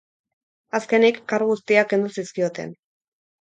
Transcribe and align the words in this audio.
Azkenik 0.79 1.19
kargu 1.33 1.51
guztiak 1.51 1.93
kendu 1.93 2.11
zizkioten. 2.17 2.75